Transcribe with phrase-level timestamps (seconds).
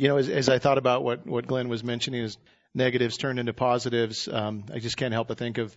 [0.00, 2.38] you know, as, as I thought about what, what Glenn was mentioning is
[2.74, 5.76] negatives turned into positives, um, I just can't help but think of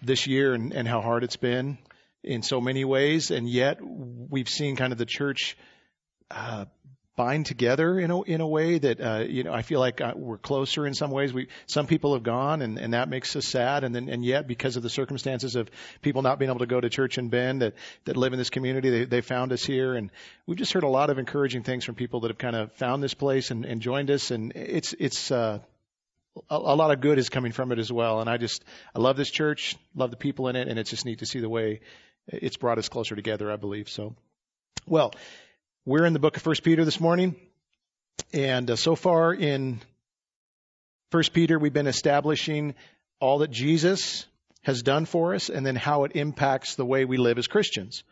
[0.00, 1.76] this year and, and how hard it's been
[2.24, 3.30] in so many ways.
[3.30, 5.58] And yet we've seen kind of the church,
[6.30, 6.64] uh,
[7.16, 10.12] bind together in a in a way that uh, you know I feel like uh,
[10.16, 11.32] we're closer in some ways.
[11.32, 13.84] We some people have gone, and, and that makes us sad.
[13.84, 15.70] And then and yet because of the circumstances of
[16.00, 17.74] people not being able to go to church in Bend that
[18.04, 20.10] that live in this community, they they found us here, and
[20.46, 23.02] we've just heard a lot of encouraging things from people that have kind of found
[23.02, 25.30] this place and, and joined us, and it's it's.
[25.30, 25.58] Uh,
[26.48, 29.00] a, a lot of good is coming from it as well, and I just I
[29.00, 31.48] love this church, love the people in it, and it's just neat to see the
[31.50, 31.80] way
[32.26, 33.52] it's brought us closer together.
[33.52, 34.14] I believe so.
[34.86, 35.12] Well,
[35.84, 37.34] we're in the book of First Peter this morning,
[38.32, 39.80] and uh, so far in
[41.10, 42.76] First Peter, we've been establishing
[43.18, 44.26] all that Jesus
[44.62, 48.04] has done for us, and then how it impacts the way we live as Christians.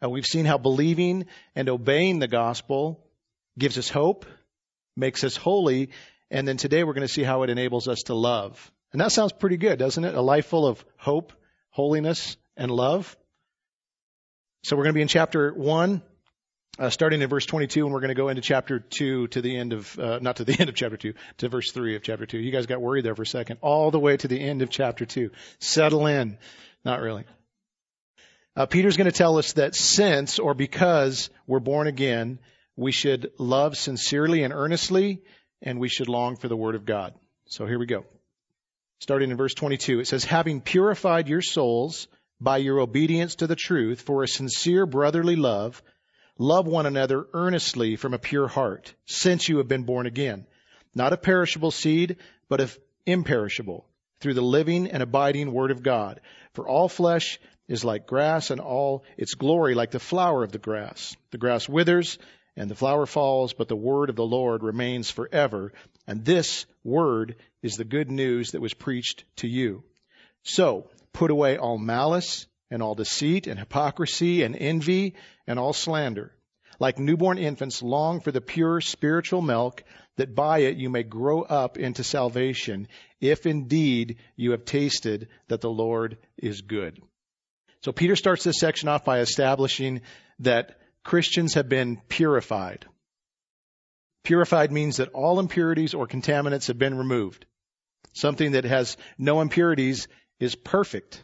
[0.00, 3.04] Uh, we've seen how believing and obeying the gospel
[3.58, 4.24] gives us hope,
[4.96, 5.90] makes us holy,
[6.30, 8.70] and then today we're going to see how it enables us to love.
[8.92, 10.14] And that sounds pretty good, doesn't it?
[10.14, 11.32] A life full of hope,
[11.70, 13.16] holiness, and love.
[14.62, 16.00] So we're going to be in chapter 1,
[16.78, 19.56] uh, starting in verse 22, and we're going to go into chapter 2 to the
[19.56, 22.26] end of, uh, not to the end of chapter 2, to verse 3 of chapter
[22.26, 22.38] 2.
[22.38, 23.58] You guys got worried there for a second.
[23.62, 25.30] All the way to the end of chapter 2.
[25.58, 26.38] Settle in.
[26.84, 27.24] Not really.
[28.54, 32.38] Uh, Peter's going to tell us that since or because we're born again,
[32.76, 35.22] we should love sincerely and earnestly,
[35.62, 37.14] and we should long for the Word of God.
[37.46, 38.04] So here we go.
[39.00, 42.08] Starting in verse 22, it says, Having purified your souls
[42.40, 45.82] by your obedience to the truth for a sincere brotherly love,
[46.40, 50.46] Love one another earnestly from a pure heart, since you have been born again,
[50.94, 52.16] not of perishable seed,
[52.48, 53.84] but of imperishable,
[54.20, 56.20] through the living and abiding Word of God.
[56.52, 60.58] For all flesh is like grass, and all its glory like the flower of the
[60.58, 61.16] grass.
[61.32, 62.18] The grass withers,
[62.56, 65.72] and the flower falls, but the Word of the Lord remains forever.
[66.06, 69.82] And this Word is the good news that was preached to you.
[70.44, 75.14] So, put away all malice, and all deceit and hypocrisy and envy
[75.46, 76.32] and all slander.
[76.78, 79.82] Like newborn infants, long for the pure spiritual milk,
[80.16, 82.88] that by it you may grow up into salvation,
[83.20, 87.00] if indeed you have tasted that the Lord is good.
[87.82, 90.02] So Peter starts this section off by establishing
[90.40, 92.84] that Christians have been purified.
[94.24, 97.46] Purified means that all impurities or contaminants have been removed.
[98.12, 100.08] Something that has no impurities
[100.40, 101.22] is perfect.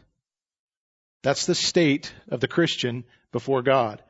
[1.23, 4.01] That's the state of the Christian before God.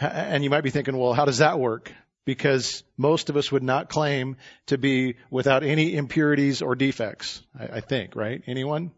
[0.00, 1.92] And you might be thinking, well, how does that work?
[2.24, 4.36] Because most of us would not claim
[4.66, 8.42] to be without any impurities or defects, I, I think, right?
[8.46, 8.92] Anyone?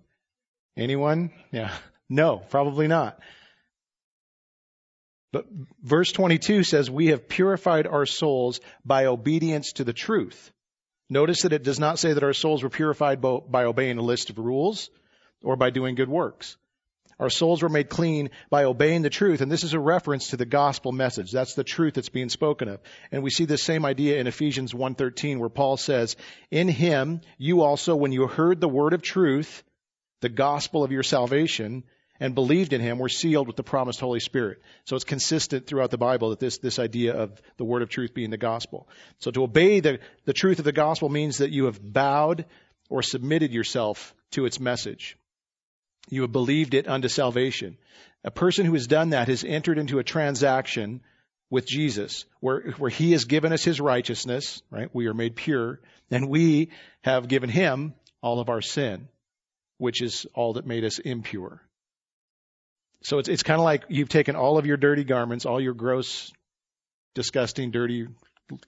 [0.76, 1.30] Anyone?
[1.50, 1.72] Yeah.
[2.08, 3.18] No, probably not.
[5.32, 5.46] But
[5.82, 10.52] verse 22 says, We have purified our souls by obedience to the truth.
[11.10, 14.30] Notice that it does not say that our souls were purified by obeying a list
[14.30, 14.90] of rules
[15.42, 16.56] or by doing good works.
[17.18, 19.40] Our souls were made clean by obeying the truth.
[19.40, 21.30] And this is a reference to the gospel message.
[21.30, 22.80] That's the truth that's being spoken of.
[23.12, 26.16] And we see the same idea in Ephesians 1.13 where Paul says,
[26.50, 29.62] In him you also, when you heard the word of truth,
[30.20, 31.84] the gospel of your salvation,
[32.20, 34.62] and believed in him were sealed with the promised Holy Spirit.
[34.84, 38.14] So it's consistent throughout the Bible that this, this idea of the word of truth
[38.14, 38.88] being the gospel.
[39.18, 42.46] So to obey the, the truth of the gospel means that you have bowed
[42.88, 45.18] or submitted yourself to its message.
[46.08, 47.78] You have believed it unto salvation.
[48.24, 51.00] A person who has done that has entered into a transaction
[51.50, 54.88] with Jesus where, where he has given us his righteousness, right?
[54.92, 56.70] We are made pure and we
[57.02, 59.08] have given him all of our sin,
[59.78, 61.62] which is all that made us impure.
[63.02, 65.74] So it's, it's kind of like you've taken all of your dirty garments, all your
[65.74, 66.32] gross,
[67.14, 68.08] disgusting, dirty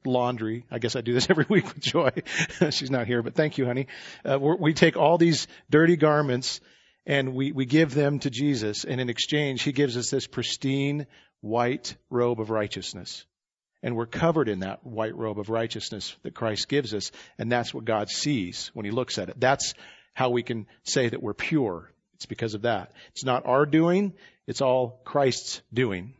[0.04, 0.64] laundry.
[0.70, 2.10] I guess I do this every week with Joy.
[2.70, 3.86] She's not here, but thank you, honey.
[4.24, 6.60] Uh, we take all these dirty garments
[7.06, 8.84] and we, we give them to Jesus.
[8.84, 11.06] And in exchange, he gives us this pristine
[11.40, 13.24] white robe of righteousness.
[13.82, 17.12] And we're covered in that white robe of righteousness that Christ gives us.
[17.38, 19.38] And that's what God sees when he looks at it.
[19.38, 19.74] That's
[20.12, 21.92] how we can say that we're pure.
[22.14, 22.92] It's because of that.
[23.12, 24.14] It's not our doing.
[24.46, 26.14] It's all Christ's doing.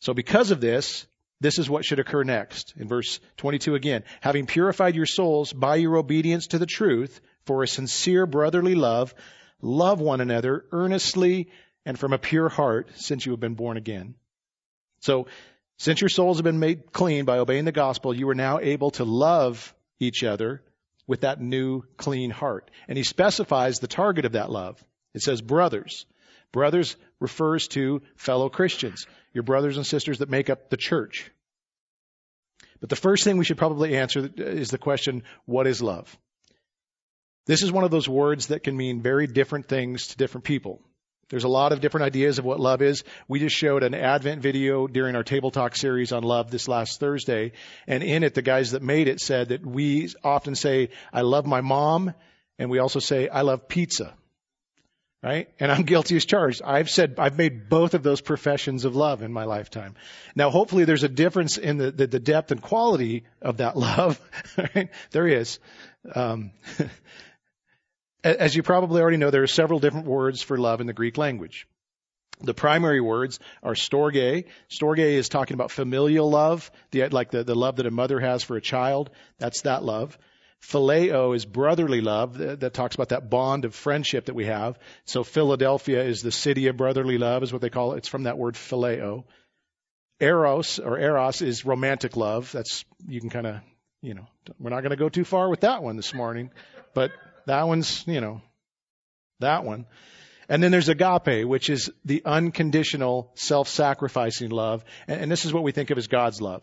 [0.00, 1.06] So because of this,
[1.40, 2.74] this is what should occur next.
[2.76, 7.62] In verse 22 again, having purified your souls by your obedience to the truth, for
[7.62, 9.14] a sincere brotherly love,
[9.62, 11.48] love one another earnestly
[11.86, 14.14] and from a pure heart since you have been born again.
[15.00, 15.28] So,
[15.78, 18.90] since your souls have been made clean by obeying the gospel, you are now able
[18.92, 20.62] to love each other
[21.06, 22.70] with that new clean heart.
[22.86, 24.84] And he specifies the target of that love.
[25.14, 26.04] It says brothers.
[26.52, 31.30] Brothers refers to fellow Christians, your brothers and sisters that make up the church.
[32.80, 36.14] But the first thing we should probably answer is the question, what is love?
[37.48, 40.82] This is one of those words that can mean very different things to different people.
[41.30, 43.04] There's a lot of different ideas of what love is.
[43.26, 47.00] We just showed an Advent video during our Table Talk series on love this last
[47.00, 47.52] Thursday.
[47.86, 51.46] And in it, the guys that made it said that we often say, I love
[51.46, 52.12] my mom.
[52.58, 54.12] And we also say, I love pizza.
[55.22, 55.48] Right?
[55.58, 56.60] And I'm guilty as charged.
[56.62, 59.94] I've said, I've made both of those professions of love in my lifetime.
[60.36, 64.20] Now, hopefully there's a difference in the, the, the depth and quality of that love.
[64.58, 64.90] Right?
[65.12, 65.58] There is.
[66.14, 66.52] Um,
[68.28, 71.16] As you probably already know, there are several different words for love in the Greek
[71.16, 71.66] language.
[72.40, 74.44] The primary words are storge.
[74.70, 78.44] Storge is talking about familial love, the, like the, the love that a mother has
[78.44, 79.10] for a child.
[79.38, 80.18] That's that love.
[80.62, 84.78] Phileo is brotherly love that, that, talks about that bond of friendship that we have.
[85.06, 87.98] So Philadelphia is the city of brotherly love is what they call it.
[87.98, 89.24] It's from that word phileo.
[90.20, 92.52] Eros or eros is romantic love.
[92.52, 93.60] That's, you can kind of,
[94.02, 94.26] you know,
[94.58, 96.50] we're not going to go too far with that one this morning,
[96.92, 97.12] but
[97.48, 98.40] that one's, you know,
[99.40, 99.86] that one.
[100.48, 104.84] And then there's agape, which is the unconditional self-sacrificing love.
[105.06, 106.62] And, this is what we think of as God's love.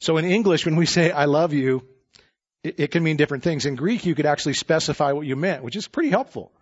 [0.00, 1.86] So in English, when we say, I love you,
[2.62, 3.64] it can mean different things.
[3.64, 6.52] In Greek, you could actually specify what you meant, which is pretty helpful.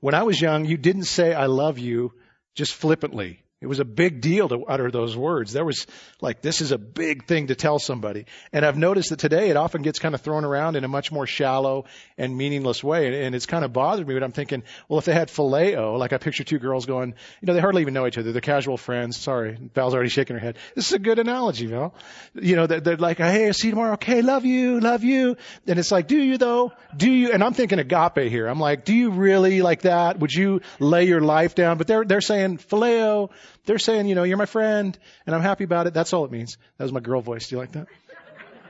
[0.00, 2.12] When I was young, you didn't say, I love you
[2.54, 3.42] just flippantly.
[3.60, 5.52] It was a big deal to utter those words.
[5.52, 5.88] There was
[6.20, 8.26] like, this is a big thing to tell somebody.
[8.52, 11.10] And I've noticed that today it often gets kind of thrown around in a much
[11.10, 13.24] more shallow and meaningless way.
[13.24, 16.12] And it's kind of bothered me, but I'm thinking, well, if they had phileo, like
[16.12, 18.30] I picture two girls going, you know, they hardly even know each other.
[18.30, 19.16] They're casual friends.
[19.16, 19.58] Sorry.
[19.74, 20.56] Val's already shaking her head.
[20.76, 21.94] This is a good analogy, Val.
[22.34, 23.94] You know, they're, they're like, hey, I'll see you tomorrow.
[23.94, 24.22] Okay.
[24.22, 24.78] Love you.
[24.78, 25.36] Love you.
[25.66, 26.72] And it's like, do you though?
[26.96, 27.32] Do you?
[27.32, 28.46] And I'm thinking agape here.
[28.46, 30.20] I'm like, do you really like that?
[30.20, 31.76] Would you lay your life down?
[31.76, 33.30] But they're, they're saying phileo
[33.66, 35.94] they're saying, you know, you're my friend and I'm happy about it.
[35.94, 36.58] That's all it means.
[36.76, 37.48] That was my girl voice.
[37.48, 37.86] Do you like that?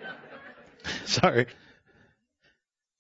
[1.07, 1.47] Sorry.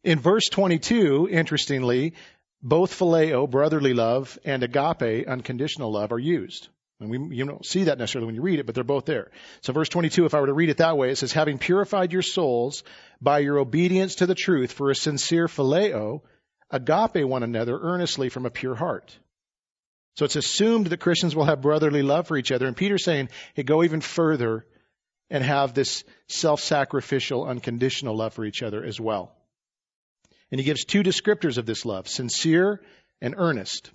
[0.04, 2.14] In verse 22, interestingly,
[2.62, 6.68] both phileo, brotherly love, and agape, unconditional love, are used.
[7.00, 9.30] And we, you don't see that necessarily when you read it, but they're both there.
[9.60, 12.12] So verse 22, if I were to read it that way, it says, having purified
[12.12, 12.82] your souls
[13.20, 16.22] by your obedience to the truth for a sincere phileo,
[16.70, 19.16] agape one another earnestly from a pure heart.
[20.16, 22.66] So it's assumed that Christians will have brotherly love for each other.
[22.66, 24.66] And Peter's saying, hey, go even further
[25.30, 29.32] and have this self-sacrificial, unconditional love for each other as well.
[30.50, 32.80] And he gives two descriptors of this love, sincere
[33.20, 33.90] and earnest.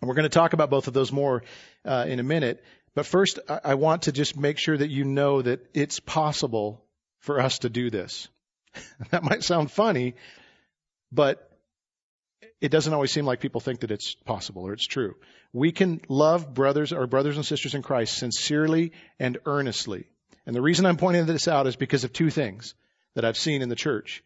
[0.00, 1.42] And we're going to talk about both of those more
[1.84, 2.62] uh, in a minute.
[2.94, 6.84] But first, I want to just make sure that you know that it's possible
[7.20, 8.28] for us to do this.
[9.10, 10.14] that might sound funny,
[11.10, 11.51] but
[12.60, 15.16] it doesn't always seem like people think that it's possible or it's true.
[15.52, 20.06] We can love brothers or brothers and sisters in Christ sincerely and earnestly.
[20.46, 22.74] And the reason I'm pointing this out is because of two things
[23.14, 24.22] that I've seen in the church.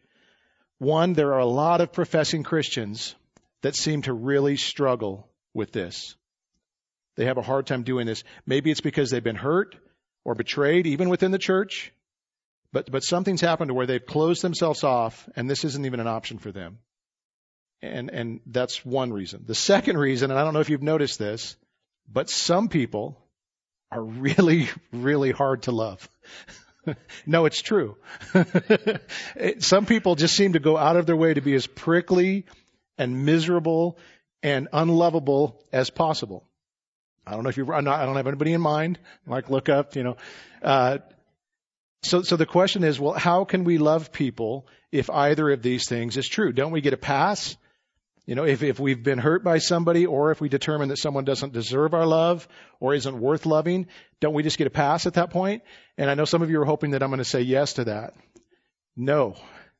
[0.79, 3.15] One, there are a lot of professing Christians
[3.61, 6.15] that seem to really struggle with this.
[7.15, 8.23] They have a hard time doing this.
[8.45, 9.75] Maybe it's because they've been hurt
[10.23, 11.91] or betrayed, even within the church.
[12.71, 16.07] But, but something's happened to where they've closed themselves off and this isn't even an
[16.07, 16.79] option for them.
[17.81, 19.43] And, and that's one reason.
[19.45, 21.55] The second reason, and I don't know if you've noticed this,
[22.11, 23.17] but some people
[23.91, 26.09] are really, really hard to love.
[27.25, 27.97] no, it's true.
[29.59, 32.45] some people just seem to go out of their way to be as prickly
[32.97, 33.97] and miserable
[34.41, 36.43] and unlovable as possible.
[37.25, 38.99] I don't know if you, I don't have anybody in mind.
[39.25, 40.17] Like look up, you know.
[40.61, 40.99] Uh,
[42.03, 45.89] so, so the question is, well, how can we love people if either of these
[45.89, 46.53] things is true?
[46.53, 47.57] Don't we get a pass?
[48.27, 51.23] You know, if, if we've been hurt by somebody or if we determine that someone
[51.23, 52.45] doesn't deserve our love
[52.81, 53.87] or isn't worth loving,
[54.19, 55.63] don't we just get a pass at that point?
[55.97, 57.85] And I know some of you are hoping that I'm going to say yes to
[57.85, 58.15] that.
[58.97, 59.35] No,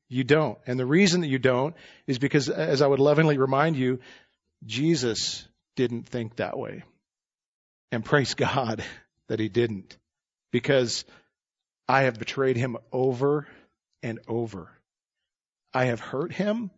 [0.08, 0.58] you don't.
[0.66, 1.76] And the reason that you don't
[2.08, 4.00] is because, as I would lovingly remind you,
[4.66, 6.84] Jesus didn't think that way.
[7.92, 8.82] And praise God
[9.28, 9.98] that he didn't.
[10.54, 11.04] Because
[11.86, 13.46] I have betrayed him over
[14.02, 14.72] and over.
[15.74, 16.72] I have hurt him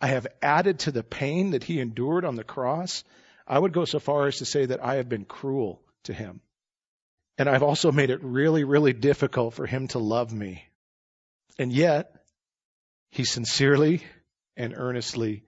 [0.00, 3.04] I have added to the pain that he endured on the cross.
[3.46, 6.40] I would go so far as to say that I have been cruel to him.
[7.38, 10.64] And I've also made it really, really difficult for him to love me.
[11.58, 12.14] And yet,
[13.10, 14.02] he sincerely
[14.56, 15.44] and earnestly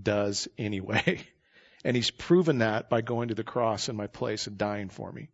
[0.00, 1.20] does anyway.
[1.84, 5.12] And he's proven that by going to the cross in my place and dying for
[5.12, 5.28] me.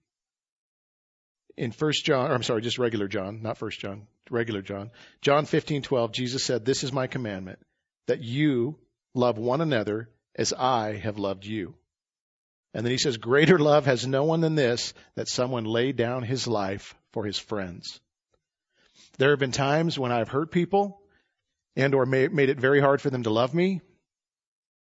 [1.56, 4.90] In First John, or I'm sorry, just regular John, not First John, regular John.
[5.22, 7.58] John 15:12, Jesus said, "This is my commandment,
[8.06, 8.78] that you
[9.14, 11.74] love one another as I have loved you.
[12.74, 16.22] And then he says, Greater love has no one than this, that someone lay down
[16.22, 18.00] his life for his friends.
[19.18, 21.02] There have been times when I've hurt people
[21.76, 23.82] and or made it very hard for them to love me.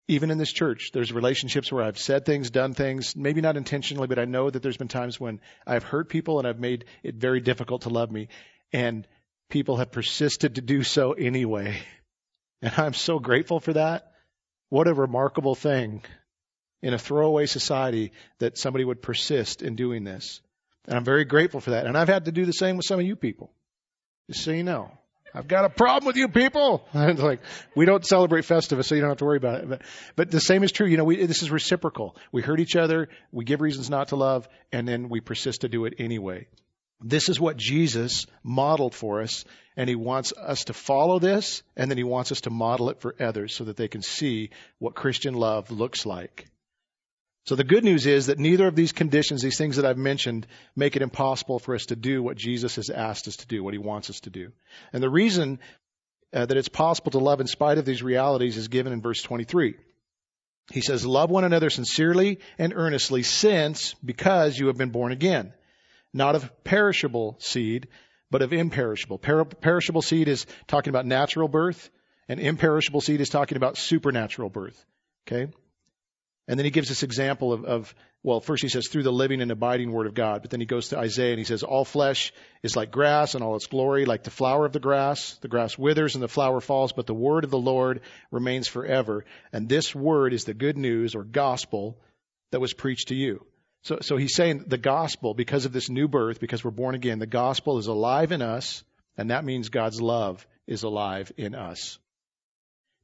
[0.09, 4.07] Even in this church, there's relationships where I've said things, done things, maybe not intentionally,
[4.07, 7.17] but I know that there's been times when I've hurt people and I've made it
[7.17, 8.29] very difficult to love me.
[8.73, 9.07] And
[9.49, 11.79] people have persisted to do so anyway.
[12.63, 14.13] And I'm so grateful for that.
[14.69, 16.03] What a remarkable thing
[16.83, 20.41] in a throwaway society that somebody would persist in doing this.
[20.87, 21.87] And I'm very grateful for that.
[21.87, 23.51] And I've had to do the same with some of you people.
[24.31, 24.91] Just so you know.
[25.35, 26.87] I've got a problem with you people.
[26.95, 27.41] it's like,
[27.75, 29.69] we don't celebrate Festivus, so you don't have to worry about it.
[29.69, 29.83] But,
[30.17, 30.87] but the same is true.
[30.87, 32.17] You know, we, this is reciprocal.
[32.33, 35.69] We hurt each other, we give reasons not to love, and then we persist to
[35.69, 36.47] do it anyway.
[37.01, 39.45] This is what Jesus modeled for us,
[39.77, 43.01] and he wants us to follow this, and then he wants us to model it
[43.01, 46.47] for others so that they can see what Christian love looks like.
[47.47, 50.49] So the good news is that neither of these conditions, these things that I've mentioned,
[50.75, 53.75] make it impossible for us to do what Jesus has asked us to do, what
[53.75, 54.51] he wants us to do.
[54.93, 55.61] And the reason
[56.33, 59.23] uh, that it's possible to love in spite of these realities is given in verse
[59.23, 59.77] 23.
[60.73, 65.53] He says, Love one another sincerely and earnestly, since, because you have been born again,
[66.17, 67.89] not of perishable seed,
[68.31, 69.19] but of imperishable.
[69.19, 71.91] Per- perishable seed is talking about natural birth,
[72.29, 74.85] and imperishable seed is talking about supernatural birth.
[75.27, 75.53] Okay?
[76.49, 79.41] And then he gives this example of, of, well, first he says, through the living
[79.43, 80.43] and abiding word of God.
[80.43, 82.33] But then he goes to Isaiah and he says, all flesh
[82.63, 85.39] is like grass and all its glory, like the flower of the grass.
[85.41, 89.25] The grass withers and the flower falls, but the word of the Lord remains forever.
[89.53, 91.99] And this word is the good news or gospel
[92.53, 93.45] that was preached to you.
[93.83, 97.19] So, so he's saying the gospel, because of this new birth, because we're born again,
[97.19, 98.83] the gospel is alive in us,
[99.17, 101.99] and that means God's love is alive in us.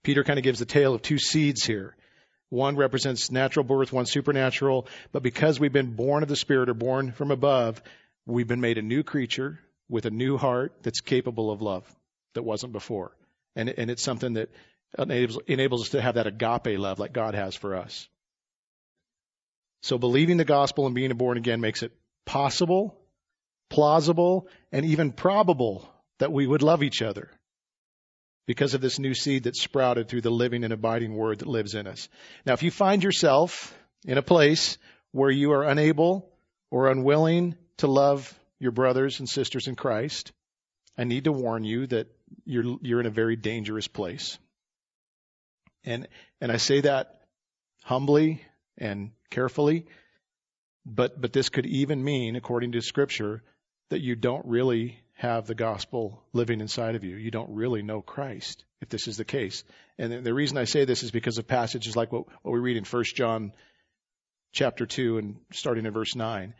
[0.02, 1.95] Peter kind of gives the tale of two seeds here.
[2.49, 4.88] One represents natural birth, one supernatural.
[5.12, 7.83] But because we've been born of the Spirit or born from above,
[8.26, 11.85] we've been made a new creature with a new heart that's capable of love
[12.35, 13.17] that wasn't before.
[13.57, 14.50] And, and it's something that
[14.99, 18.09] enables, enables us to have that agape love like God has for us.
[19.82, 21.92] So believing the gospel and being born again makes it
[22.24, 22.98] possible,
[23.68, 27.30] plausible, and even probable that we would love each other
[28.46, 31.74] because of this new seed that's sprouted through the living and abiding word that lives
[31.74, 32.08] in us.
[32.46, 34.78] Now, if you find yourself in a place
[35.10, 36.30] where you are unable
[36.70, 40.32] or unwilling to love your brothers and sisters in Christ,
[40.96, 42.08] I need to warn you that
[42.44, 44.38] you're you're in a very dangerous place.
[45.84, 46.06] And
[46.40, 47.22] and I say that
[47.82, 48.42] humbly
[48.78, 49.86] and carefully,
[50.86, 53.42] but but this could even mean according to scripture
[53.90, 57.16] that you don't really have the gospel living inside of you.
[57.16, 59.64] You don't really know Christ if this is the case.
[59.98, 62.76] And the reason I say this is because of passages like what, what we read
[62.76, 63.52] in 1 John
[64.52, 66.54] chapter 2 and starting in verse 9.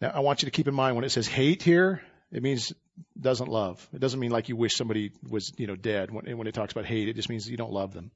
[0.00, 2.72] Now, I want you to keep in mind when it says hate here, it means
[3.20, 3.86] doesn't love.
[3.92, 6.10] It doesn't mean like you wish somebody was, you know, dead.
[6.10, 8.10] When, when it talks about hate, it just means you don't love them.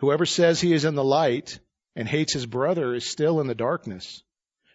[0.00, 1.58] Whoever says he is in the light
[1.96, 4.22] and hates his brother is still in the darkness.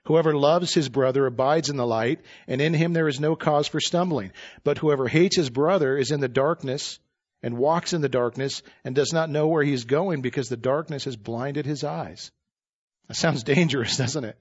[0.06, 3.68] Whoever loves his brother abides in the light, and in him there is no cause
[3.68, 4.32] for stumbling.
[4.64, 7.00] But whoever hates his brother is in the darkness
[7.42, 10.58] and walks in the darkness and does not know where he is going because the
[10.58, 12.32] darkness has blinded his eyes.
[13.08, 14.38] That sounds dangerous, doesn't it?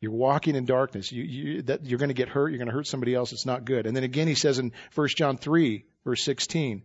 [0.00, 1.10] You're walking in darkness.
[1.10, 2.48] You, you, that, you're going to get hurt.
[2.50, 3.32] You're going to hurt somebody else.
[3.32, 3.86] It's not good.
[3.86, 6.84] And then again, he says in 1 John 3, verse 16,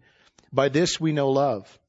[0.51, 1.80] By this we know love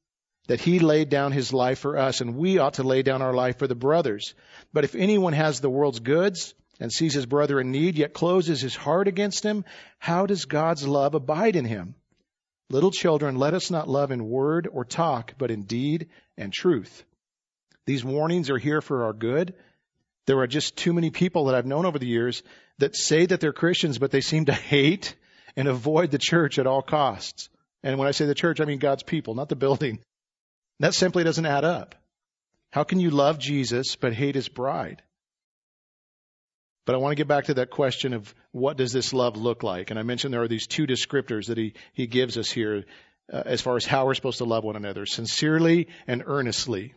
[0.47, 3.33] that he laid down his life for us, and we ought to lay down our
[3.33, 4.33] life for the brothers.
[4.73, 8.61] But if anyone has the world's goods and sees his brother in need, yet closes
[8.61, 9.65] his heart against him,
[9.97, 11.95] how does God's love abide in him?
[12.69, 17.03] Little children, let us not love in word or talk, but in deed and truth.
[17.85, 19.53] These warnings are here for our good.
[20.25, 22.41] There are just too many people that I've known over the years
[22.79, 25.15] that say that they're Christians, but they seem to hate
[25.55, 27.49] and avoid the church at all costs.
[27.83, 29.99] And when I say the church, I mean God's people, not the building.
[30.79, 31.95] That simply doesn't add up.
[32.71, 35.01] How can you love Jesus but hate his bride?
[36.85, 39.63] But I want to get back to that question of what does this love look
[39.63, 39.89] like?
[39.89, 42.83] And I mentioned there are these two descriptors that he, he gives us here
[43.31, 46.93] uh, as far as how we're supposed to love one another sincerely and earnestly.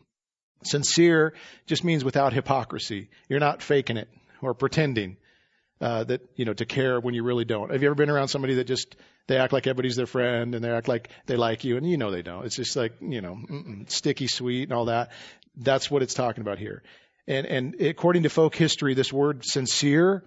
[0.64, 1.34] Sincere
[1.66, 3.08] just means without hypocrisy.
[3.28, 4.08] You're not faking it
[4.42, 5.16] or pretending
[5.80, 7.70] uh, that you know to care when you really don't.
[7.70, 10.64] Have you ever been around somebody that just they act like everybody's their friend and
[10.64, 12.44] they act like they like you and you know they don't.
[12.44, 13.38] It's just like you know
[13.86, 15.12] sticky sweet and all that.
[15.56, 16.82] That's what it's talking about here.
[17.26, 20.24] And and according to folk history, this word sincere,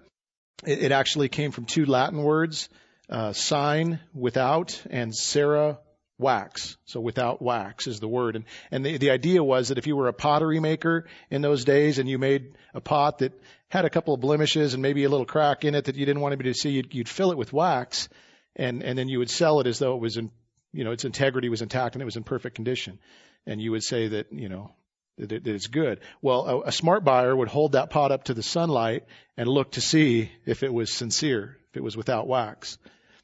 [0.64, 2.68] it, it actually came from two Latin words,
[3.10, 5.78] uh, sine without and cera
[6.18, 6.76] wax.
[6.86, 8.36] So without wax is the word.
[8.36, 11.64] And, and the, the idea was that if you were a pottery maker in those
[11.64, 13.32] days and you made a pot that
[13.72, 16.20] had a couple of blemishes and maybe a little crack in it that you didn't
[16.20, 18.08] want anybody to see, you'd, you'd fill it with wax
[18.56, 20.30] and and then you would sell it as though it was in
[20.72, 22.98] you know its integrity was intact and it was in perfect condition,
[23.46, 24.72] and you would say that you know
[25.18, 26.00] that, that it's good.
[26.20, 29.04] Well, a, a smart buyer would hold that pot up to the sunlight
[29.36, 32.78] and look to see if it was sincere, if it was without wax,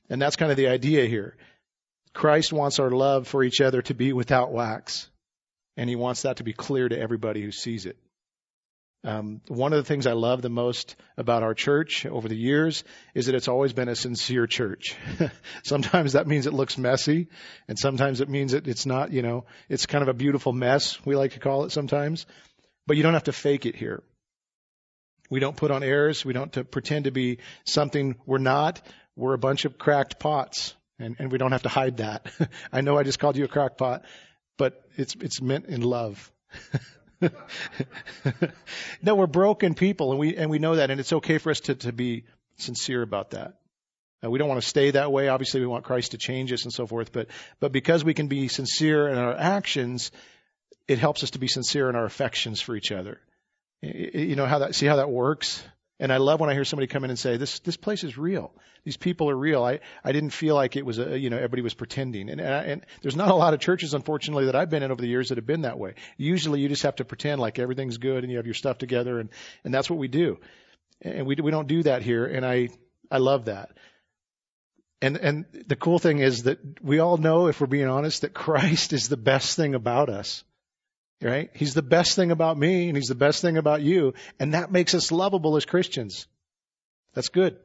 [0.09, 1.37] and that's kind of the idea here.
[2.15, 5.09] Christ wants our love for each other to be without wax,
[5.77, 7.97] and He wants that to be clear to everybody who sees it.
[9.05, 12.83] Um, one of the things I love the most about our church over the years
[13.15, 14.97] is that it's always been a sincere church.
[15.65, 17.29] sometimes that means it looks messy,
[17.69, 20.99] and sometimes it means that it's not, you know, it's kind of a beautiful mess,
[21.05, 22.27] we like to call it sometimes.
[22.87, 24.03] But you don't have to fake it here.
[25.31, 26.25] We don't put on airs.
[26.25, 28.81] We don't to pretend to be something we're not.
[29.15, 32.27] We're a bunch of cracked pots, and, and we don't have to hide that.
[32.73, 34.05] I know I just called you a crackpot,
[34.57, 36.33] but it's it's meant in love.
[39.03, 41.61] no, we're broken people, and we and we know that, and it's okay for us
[41.61, 42.25] to to be
[42.57, 43.55] sincere about that.
[44.25, 45.29] Uh, we don't want to stay that way.
[45.29, 47.13] Obviously, we want Christ to change us and so forth.
[47.13, 47.29] But
[47.61, 50.11] but because we can be sincere in our actions,
[50.87, 53.21] it helps us to be sincere in our affections for each other.
[53.81, 55.63] You know how that see how that works.
[56.01, 58.17] And I love when I hear somebody come in and say, "This this place is
[58.17, 58.53] real.
[58.85, 61.63] These people are real." I I didn't feel like it was a you know everybody
[61.63, 62.31] was pretending.
[62.31, 64.93] And and, I, and there's not a lot of churches, unfortunately, that I've been in
[64.93, 65.95] over the years that have been that way.
[66.17, 69.19] Usually, you just have to pretend like everything's good and you have your stuff together,
[69.19, 69.31] and
[69.65, 70.39] and that's what we do.
[71.03, 72.27] And we we don't do that here.
[72.27, 72.69] And I
[73.11, 73.71] I love that.
[75.01, 78.35] And and the cool thing is that we all know, if we're being honest, that
[78.35, 80.45] Christ is the best thing about us.
[81.21, 81.51] Right?
[81.53, 84.15] He's the best thing about me and he's the best thing about you.
[84.39, 86.29] And that makes us lovable as Christians.
[87.15, 87.57] That's good.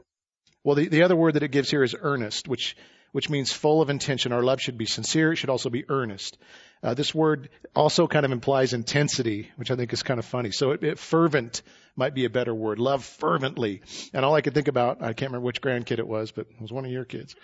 [0.63, 2.75] Well, the, the other word that it gives here is earnest, which,
[3.11, 4.31] which means full of intention.
[4.31, 5.33] Our love should be sincere.
[5.33, 6.37] It should also be earnest.
[6.81, 10.51] Uh, this word also kind of implies intensity, which I think is kind of funny.
[10.51, 11.61] So it, it, fervent
[11.95, 12.79] might be a better word.
[12.79, 13.81] Love fervently.
[14.13, 16.61] And all I could think about, I can't remember which grandkid it was, but it
[16.61, 17.35] was one of your kids.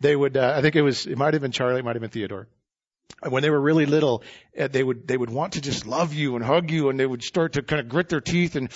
[0.00, 2.00] They would, uh, I think it was, it might have been Charlie, it might have
[2.00, 2.48] been Theodore
[3.28, 4.22] when they were really little,
[4.58, 7.06] uh, they would they would want to just love you and hug you, and they
[7.06, 8.70] would start to kind of grit their teeth and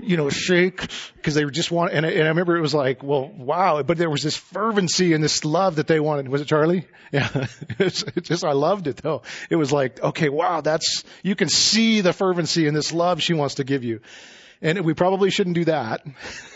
[0.00, 1.92] you know shake because they would just want.
[1.92, 3.82] And, and I remember it was like, well, wow!
[3.82, 6.28] But there was this fervency and this love that they wanted.
[6.28, 6.86] Was it Charlie?
[7.12, 7.28] Yeah,
[7.78, 9.22] it's, it's just I loved it though.
[9.48, 13.32] It was like, okay, wow, that's you can see the fervency and this love she
[13.32, 14.00] wants to give you.
[14.62, 16.06] And we probably shouldn't do that,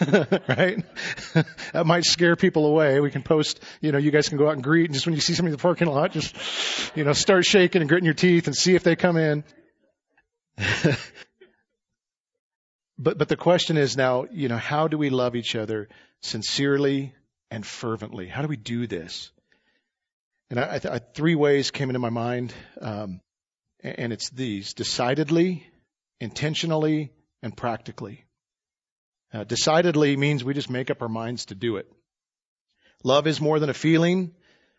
[0.49, 0.83] right?
[1.73, 2.99] that might scare people away.
[3.01, 5.15] We can post, you know, you guys can go out and greet, and just when
[5.15, 6.35] you see somebody in the parking lot, just,
[6.97, 9.45] you know, start shaking and gritting your teeth and see if they come in.
[12.99, 15.89] but but the question is now, you know, how do we love each other
[16.23, 17.15] sincerely
[17.51, 18.29] and fervently?
[18.29, 19.31] How do we do this?
[20.49, 23.21] And I, I, three ways came into my mind, um,
[23.83, 25.67] and it's these: decidedly,
[26.21, 28.25] intentionally, and practically.
[29.33, 31.91] Uh, decidedly means we just make up our minds to do it.
[33.05, 34.35] Love is more than a feeling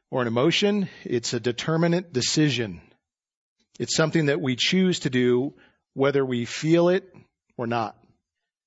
[0.09, 0.89] or an emotion.
[1.03, 2.81] It's a determinate decision.
[3.79, 5.53] It's something that we choose to do
[5.93, 7.11] whether we feel it
[7.57, 7.97] or not,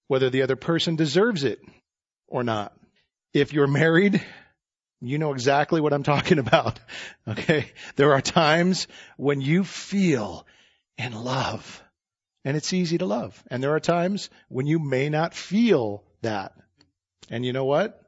[0.09, 1.61] whether the other person deserves it
[2.27, 2.75] or not.
[3.33, 4.23] If you're married,
[5.01, 6.81] you know exactly what I'm talking about.
[7.27, 7.73] Okay.
[7.97, 10.47] There are times when you feel
[10.99, 11.83] in love
[12.45, 13.43] and it's easy to love.
[13.51, 16.53] And there are times when you may not feel that.
[17.31, 18.01] And you know what?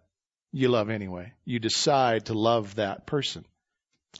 [0.52, 1.32] You love anyway.
[1.44, 3.44] You decide to love that person.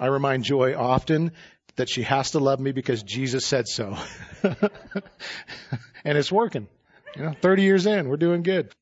[0.00, 1.33] I remind Joy often
[1.76, 3.96] that she has to love me because Jesus said so.
[4.42, 6.68] and it's working.
[7.14, 8.72] You know, 30 years in, we're doing good.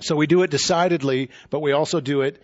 [0.00, 2.42] So we do it decidedly, but we also do it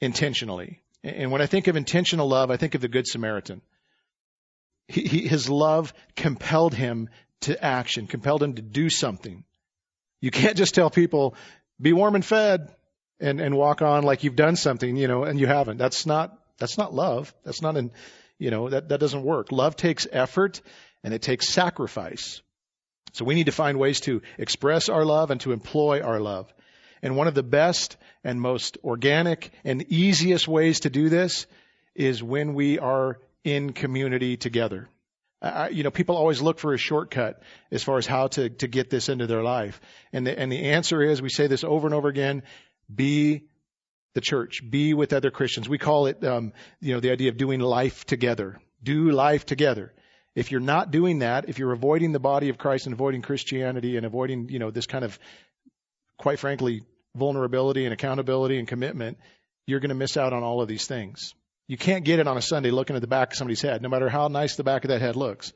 [0.00, 0.80] intentionally.
[1.02, 3.62] And when I think of intentional love, I think of the Good Samaritan.
[4.86, 7.10] He, his love compelled him
[7.42, 9.44] to action, compelled him to do something.
[10.20, 11.34] You can't just tell people,
[11.80, 12.74] be warm and fed
[13.20, 15.76] and, and walk on like you've done something, you know, and you haven't.
[15.76, 17.32] That's not, that's not love.
[17.44, 17.92] That's not an,
[18.38, 19.52] you know, that, that doesn't work.
[19.52, 20.60] Love takes effort
[21.04, 22.40] and it takes sacrifice.
[23.12, 26.52] So we need to find ways to express our love and to employ our love.
[27.02, 31.46] And one of the best and most organic and easiest ways to do this
[31.94, 34.88] is when we are in community together.
[35.40, 38.66] I, you know, people always look for a shortcut as far as how to, to
[38.66, 39.80] get this into their life.
[40.12, 42.42] And the, and the answer is, we say this over and over again,
[42.92, 43.44] be
[44.14, 45.68] the church, be with other Christians.
[45.68, 48.58] We call it, um, you know, the idea of doing life together.
[48.82, 49.92] Do life together.
[50.34, 53.96] If you're not doing that, if you're avoiding the body of Christ and avoiding Christianity
[53.96, 55.18] and avoiding, you know, this kind of,
[56.16, 56.82] quite frankly,
[57.14, 59.18] vulnerability and accountability and commitment,
[59.66, 61.34] you're going to miss out on all of these things.
[61.68, 63.88] You can't get it on a Sunday looking at the back of somebody's head, no
[63.88, 65.52] matter how nice the back of that head looks.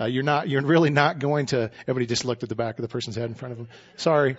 [0.00, 2.82] Uh, you're not, you're really not going to, everybody just looked at the back of
[2.82, 3.68] the person's head in front of them.
[3.96, 4.36] Sorry.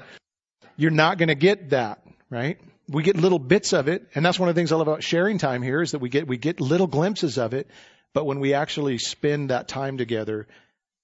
[0.76, 2.58] You're not going to get that, right?
[2.90, 5.04] we get little bits of it, and that's one of the things I love about
[5.04, 7.68] sharing time here is that we get we get little glimpses of it,
[8.14, 10.48] but when we actually spend that time together,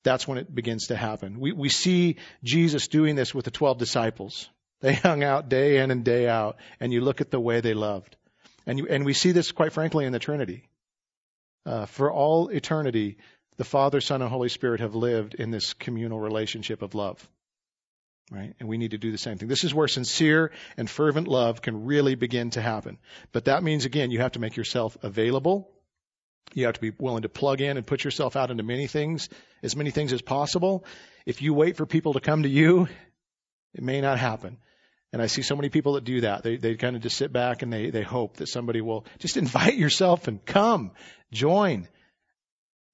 [0.04, 1.40] that's when it begins to happen.
[1.40, 4.50] We we see Jesus doing this with the 12 disciples.
[4.82, 7.74] They hung out day in and day out, and you look at the way they
[7.74, 8.16] loved.
[8.66, 10.64] And you, and we see this quite frankly in the Trinity.
[11.66, 13.18] Uh, for all eternity,
[13.58, 17.28] the Father, Son, and Holy Spirit have lived in this communal relationship of love.
[18.32, 18.54] Right?
[18.60, 19.48] And we need to do the same thing.
[19.48, 23.00] This is where sincere and fervent love can really begin to happen.
[23.32, 25.70] But that means, again, you have to make yourself available.
[26.54, 29.30] You have to be willing to plug in and put yourself out into many things,
[29.64, 30.86] as many things as possible.
[31.26, 32.88] If you wait for people to come to you,
[33.74, 34.58] it may not happen.
[35.12, 36.44] And I see so many people that do that.
[36.44, 39.38] They they kind of just sit back and they they hope that somebody will just
[39.44, 40.92] invite yourself and come,
[41.32, 41.88] join.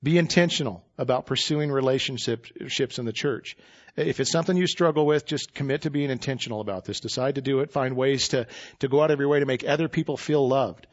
[0.04, 3.58] Be intentional about pursuing relationships in the church.
[3.97, 6.99] If it's something you struggle with, just commit to being intentional about this.
[6.99, 7.71] Decide to do it.
[7.71, 8.45] Find ways to,
[8.80, 10.86] to go out of your way to make other people feel loved.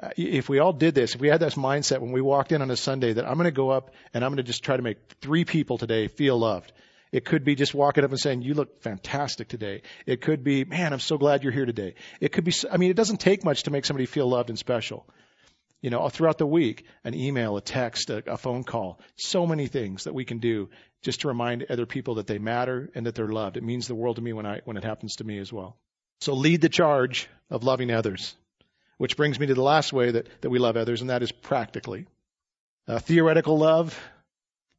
[0.00, 2.62] Uh, if we all did this, if we had this mindset when we walked in
[2.62, 4.76] on a Sunday that I'm going to go up and I'm going to just try
[4.76, 6.72] to make three people today feel loved.
[7.12, 9.82] It could be just walking up and saying, you look fantastic today.
[10.06, 11.94] It could be, man, I'm so glad you're here today.
[12.20, 14.58] It could be, I mean, it doesn't take much to make somebody feel loved and
[14.58, 15.06] special
[15.82, 19.66] you know, throughout the week, an email, a text, a, a, phone call, so many
[19.66, 20.70] things that we can do
[21.02, 23.56] just to remind other people that they matter and that they're loved.
[23.56, 25.76] It means the world to me when I when it happens to me as well.
[26.20, 28.36] So lead the charge of loving others,
[28.96, 31.32] which brings me to the last way that, that we love others, and that is
[31.32, 32.06] practically.
[32.86, 33.98] Uh, theoretical love,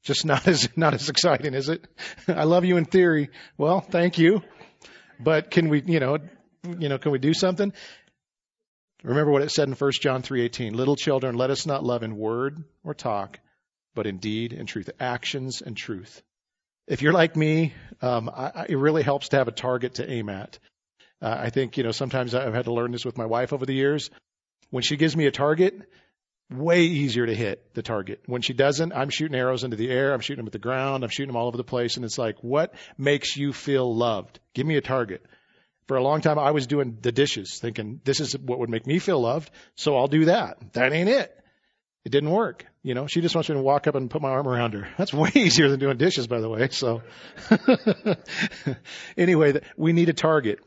[0.04, 1.86] just not as not as exciting, is it?
[2.28, 3.30] I love you in theory.
[3.58, 4.44] Well, thank you,
[5.20, 6.18] but can we, you know,
[6.64, 7.74] you know, can we do something?
[9.04, 12.16] Remember what it said in 1 John 3:18, "Little children, let us not love in
[12.16, 13.40] word or talk,
[13.96, 16.22] but in deed and truth, actions and truth."
[16.88, 20.30] If you're like me, um, I, it really helps to have a target to aim
[20.30, 20.60] at.
[21.22, 23.66] Uh, I think you know sometimes I've had to learn this with my wife over
[23.66, 24.10] the years.
[24.70, 25.82] When she gives me a target,
[26.52, 28.22] way easier to hit the target.
[28.26, 31.04] When she doesn't, I'm shooting arrows into the air, I'm shooting them at the ground,
[31.04, 34.40] I'm shooting them all over the place, and it's like, what makes you feel loved?
[34.54, 35.26] Give me a target
[35.88, 38.88] for a long time I was doing the dishes, thinking this is what would make
[38.88, 40.74] me feel loved, so I'll do that.
[40.74, 41.36] That ain't it.
[42.06, 42.66] It didn't work.
[42.84, 44.88] You know, she just wants me to walk up and put my arm around her.
[44.98, 46.68] That's way easier than doing dishes, by the way.
[46.70, 47.02] So,
[49.18, 50.60] anyway, we need a target.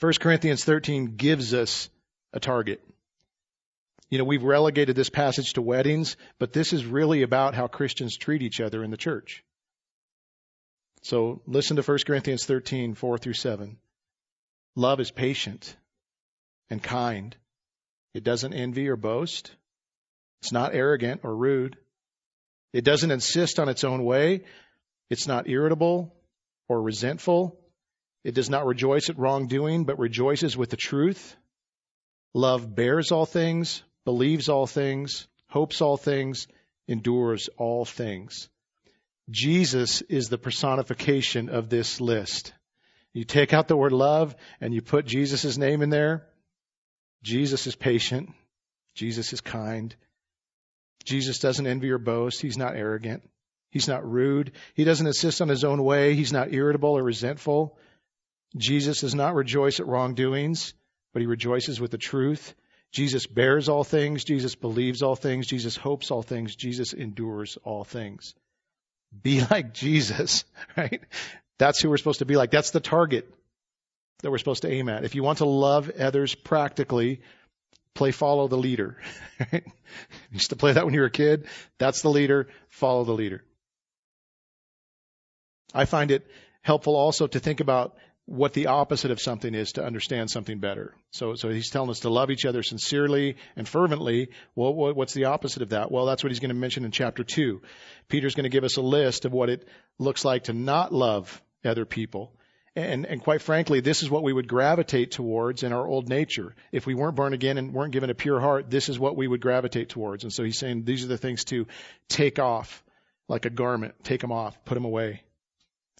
[0.00, 1.90] 1 Corinthians 13 gives us
[2.32, 2.82] a target.
[4.12, 8.14] You know, we've relegated this passage to weddings, but this is really about how Christians
[8.14, 9.42] treat each other in the church.
[11.00, 13.78] So listen to 1 Corinthians 13, 4 through 7.
[14.76, 15.74] Love is patient
[16.68, 17.34] and kind.
[18.12, 19.50] It doesn't envy or boast.
[20.42, 21.78] It's not arrogant or rude.
[22.74, 24.44] It doesn't insist on its own way.
[25.08, 26.14] It's not irritable
[26.68, 27.58] or resentful.
[28.24, 31.34] It does not rejoice at wrongdoing, but rejoices with the truth.
[32.34, 36.48] Love bears all things, believes all things, hopes all things,
[36.88, 38.48] endures all things.
[39.30, 42.52] Jesus is the personification of this list.
[43.12, 46.26] You take out the word love and you put Jesus' name in there.
[47.22, 48.30] Jesus is patient.
[48.94, 49.94] Jesus is kind.
[51.04, 52.40] Jesus doesn't envy or boast.
[52.40, 53.22] He's not arrogant.
[53.70, 54.52] He's not rude.
[54.74, 56.14] He doesn't insist on his own way.
[56.14, 57.78] He's not irritable or resentful.
[58.56, 60.74] Jesus does not rejoice at wrongdoings,
[61.12, 62.54] but he rejoices with the truth.
[62.92, 64.22] Jesus bears all things.
[64.24, 65.46] Jesus believes all things.
[65.46, 66.54] Jesus hopes all things.
[66.54, 68.34] Jesus endures all things.
[69.22, 70.44] Be like Jesus,
[70.76, 71.00] right?
[71.58, 72.50] That's who we're supposed to be like.
[72.50, 73.32] That's the target
[74.22, 75.04] that we're supposed to aim at.
[75.04, 77.20] If you want to love others practically,
[77.94, 78.98] play follow the leader.
[79.52, 79.60] you
[80.30, 81.46] used to play that when you were a kid.
[81.78, 82.48] That's the leader.
[82.68, 83.42] Follow the leader.
[85.74, 86.26] I find it
[86.60, 90.94] helpful also to think about what the opposite of something is to understand something better.
[91.10, 94.28] So, so he's telling us to love each other sincerely and fervently.
[94.54, 95.90] Well, what's the opposite of that?
[95.90, 97.62] Well, that's what he's going to mention in chapter two.
[98.08, 99.66] Peter's going to give us a list of what it
[99.98, 102.32] looks like to not love other people.
[102.74, 106.54] And, and quite frankly, this is what we would gravitate towards in our old nature.
[106.70, 109.28] If we weren't born again and weren't given a pure heart, this is what we
[109.28, 110.24] would gravitate towards.
[110.24, 111.66] And so he's saying these are the things to
[112.08, 112.82] take off
[113.28, 115.22] like a garment, take them off, put them away.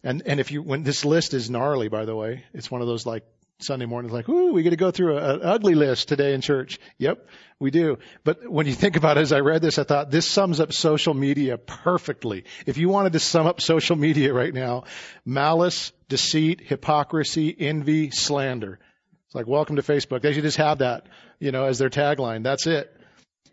[0.04, 2.86] And and if you when this list is gnarly, by the way, it's one of
[2.86, 3.24] those like
[3.62, 6.78] Sunday mornings like, ooh, we get to go through an ugly list today in church.
[6.98, 7.98] Yep, we do.
[8.24, 10.72] But when you think about it, as I read this, I thought this sums up
[10.72, 12.44] social media perfectly.
[12.66, 14.84] If you wanted to sum up social media right now,
[15.24, 18.78] malice, deceit, hypocrisy, envy, slander.
[19.26, 20.22] It's like, welcome to Facebook.
[20.22, 21.06] They should just have that,
[21.38, 22.42] you know, as their tagline.
[22.42, 22.94] That's it.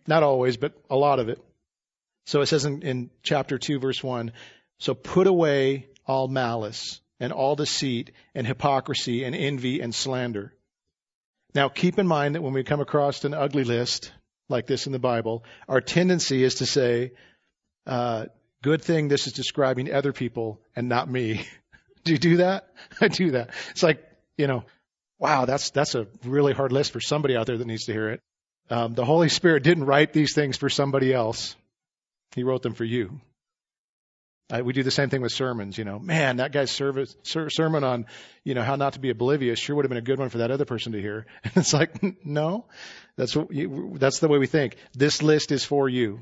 [0.08, 1.40] Not always, but a lot of it.
[2.26, 4.34] So it says in, in chapter 2, verse 1,
[4.80, 10.52] so put away all malice and all deceit and hypocrisy and envy and slander.
[11.54, 14.12] Now, keep in mind that when we come across an ugly list
[14.50, 17.12] like this in the Bible, our tendency is to say,
[17.86, 18.26] uh,
[18.64, 21.46] good thing this is describing other people and not me.
[22.04, 22.74] do you do that?
[23.02, 23.52] I do that.
[23.70, 24.04] It's like,
[24.36, 24.64] you know,
[25.20, 28.10] wow, that's, that's a really hard list for somebody out there that needs to hear
[28.10, 28.22] it.
[28.72, 31.56] Um, the Holy Spirit didn't write these things for somebody else.
[32.36, 33.20] He wrote them for you.
[34.52, 35.78] Uh, we do the same thing with sermons.
[35.78, 38.08] You know, man, that guy's service, ser- sermon on,
[38.44, 40.40] you know, how not to be oblivious sure would have been a good one for
[40.40, 41.26] that other person to hear.
[41.44, 41.92] And it's like,
[42.26, 42.66] no,
[43.16, 44.76] that's what you, that's the way we think.
[44.94, 46.22] This list is for you.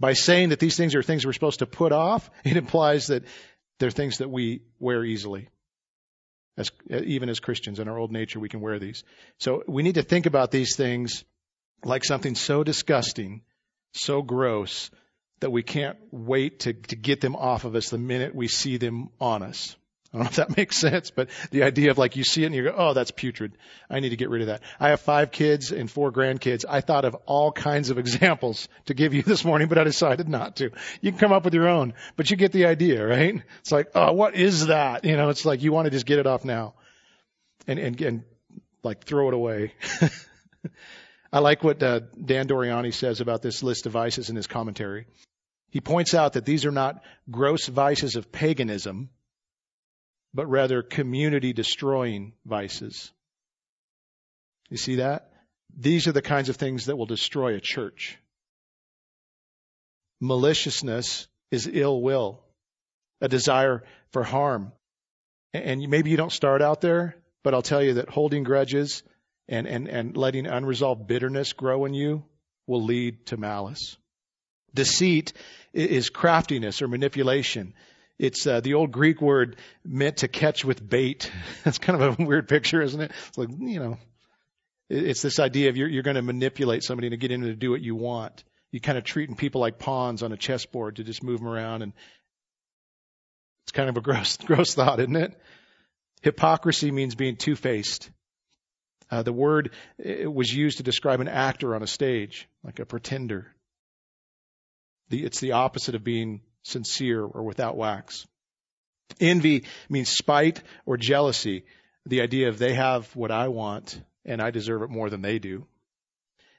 [0.00, 3.24] By saying that these things are things we're supposed to put off, it implies that
[3.78, 5.48] they're things that we wear easily.
[6.56, 9.04] As, even as Christians, in our old nature, we can wear these.
[9.38, 11.22] So we need to think about these things
[11.84, 13.42] like something so disgusting,
[13.92, 14.90] so gross,
[15.40, 18.76] that we can't wait to, to get them off of us the minute we see
[18.76, 19.76] them on us.
[20.12, 22.46] I don't know if that makes sense, but the idea of like you see it
[22.46, 23.52] and you go, oh, that's putrid.
[23.90, 24.62] I need to get rid of that.
[24.80, 26.64] I have five kids and four grandkids.
[26.68, 30.28] I thought of all kinds of examples to give you this morning, but I decided
[30.28, 30.70] not to.
[31.00, 33.42] You can come up with your own, but you get the idea, right?
[33.60, 35.04] It's like, oh, what is that?
[35.04, 36.74] You know, it's like you want to just get it off now
[37.66, 38.24] and, and, and
[38.82, 39.74] like throw it away.
[41.32, 45.06] I like what uh, Dan Doriani says about this list of vices in his commentary.
[45.70, 49.10] He points out that these are not gross vices of paganism,
[50.32, 53.12] but rather community destroying vices.
[54.70, 55.30] You see that?
[55.76, 58.18] These are the kinds of things that will destroy a church.
[60.20, 62.42] Maliciousness is ill will,
[63.20, 64.72] a desire for harm.
[65.52, 69.02] And maybe you don't start out there, but I'll tell you that holding grudges
[69.48, 72.24] and, and, and letting unresolved bitterness grow in you
[72.66, 73.96] will lead to malice.
[74.74, 75.32] Deceit
[75.72, 77.74] is craftiness or manipulation.
[78.18, 81.30] It's uh, the old Greek word meant to catch with bait.
[81.64, 83.12] That's kind of a weird picture, isn't it?
[83.28, 83.98] It's like, you know,
[84.90, 87.70] it's this idea of you're, you're going to manipulate somebody to get in to do
[87.70, 88.44] what you want.
[88.72, 91.82] You kind of treating people like pawns on a chessboard to just move them around,
[91.82, 91.92] and
[93.62, 95.40] it's kind of a gross, gross thought, isn't it?
[96.22, 98.10] Hypocrisy means being two-faced.
[99.10, 103.46] Uh, the word was used to describe an actor on a stage, like a pretender.
[105.08, 108.26] The, it's the opposite of being sincere or without wax.
[109.20, 111.64] Envy means spite or jealousy.
[112.04, 115.38] The idea of they have what I want and I deserve it more than they
[115.38, 115.66] do.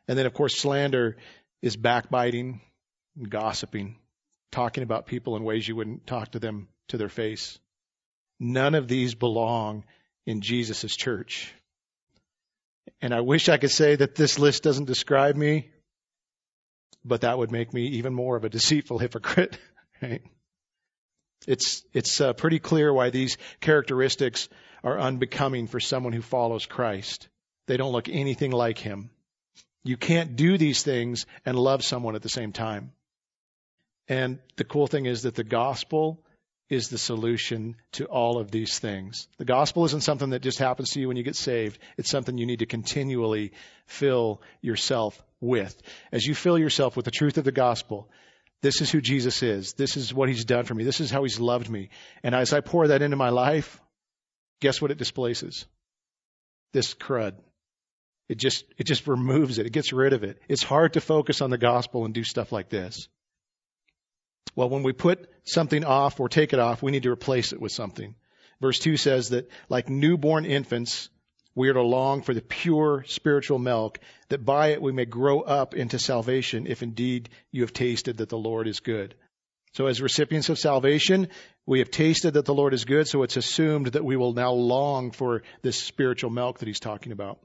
[0.07, 1.17] And then, of course, slander
[1.61, 2.61] is backbiting,
[3.15, 3.97] and gossiping,
[4.51, 7.59] talking about people in ways you wouldn't talk to them to their face.
[8.39, 9.83] None of these belong
[10.25, 11.53] in Jesus' church.
[13.01, 15.69] And I wish I could say that this list doesn't describe me,
[17.03, 19.57] but that would make me even more of a deceitful hypocrite.
[20.01, 20.21] Right?
[21.45, 24.47] It's it's uh, pretty clear why these characteristics
[24.81, 27.27] are unbecoming for someone who follows Christ.
[27.67, 29.09] They don't look anything like him.
[29.83, 32.93] You can't do these things and love someone at the same time.
[34.07, 36.23] And the cool thing is that the gospel
[36.69, 39.27] is the solution to all of these things.
[39.37, 41.79] The gospel isn't something that just happens to you when you get saved.
[41.97, 43.53] It's something you need to continually
[43.87, 45.75] fill yourself with.
[46.11, 48.09] As you fill yourself with the truth of the gospel,
[48.61, 49.73] this is who Jesus is.
[49.73, 50.83] This is what he's done for me.
[50.83, 51.89] This is how he's loved me.
[52.23, 53.81] And as I pour that into my life,
[54.59, 55.65] guess what it displaces?
[56.73, 57.33] This crud.
[58.27, 59.65] It just, it just removes it.
[59.65, 60.39] It gets rid of it.
[60.47, 63.07] It's hard to focus on the gospel and do stuff like this.
[64.55, 67.61] Well, when we put something off or take it off, we need to replace it
[67.61, 68.15] with something.
[68.61, 71.09] Verse 2 says that like newborn infants,
[71.55, 73.99] we are to long for the pure spiritual milk,
[74.29, 78.29] that by it we may grow up into salvation, if indeed you have tasted that
[78.29, 79.15] the Lord is good.
[79.73, 81.29] So as recipients of salvation,
[81.65, 84.51] we have tasted that the Lord is good, so it's assumed that we will now
[84.51, 87.39] long for this spiritual milk that he's talking about.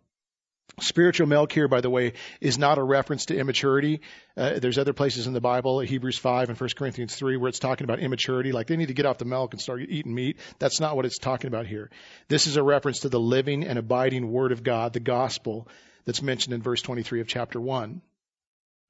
[0.81, 4.01] Spiritual milk here, by the way, is not a reference to immaturity.
[4.37, 7.61] Uh, there's other places in the Bible, Hebrews 5 and 1 Corinthians 3, where it's
[7.61, 10.37] talking about immaturity, like they need to get off the milk and start eating meat.
[10.59, 11.91] That's not what it's talking about here.
[12.27, 15.69] This is a reference to the living and abiding Word of God, the gospel,
[16.07, 18.03] that's mentioned in verse 23 of chapter 1.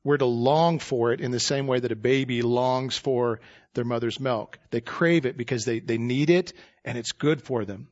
[0.04, 3.40] We're to long for it in the same way that a baby longs for
[3.74, 4.58] their mother's milk.
[4.70, 6.52] They crave it because they, they need it
[6.84, 7.88] and it's good for them.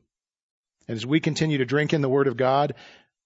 [0.87, 2.75] And as we continue to drink in the Word of God,